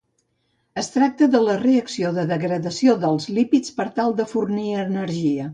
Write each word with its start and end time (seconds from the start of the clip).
Es 0.81 0.87
tracta 0.93 1.27
de 1.35 1.41
la 1.49 1.57
reacció 1.65 2.13
de 2.17 2.25
degradació 2.33 2.97
dels 3.07 3.31
lípids 3.39 3.79
per 3.79 3.89
tal 4.01 4.19
de 4.23 4.29
fornir 4.37 4.69
energia. 4.87 5.49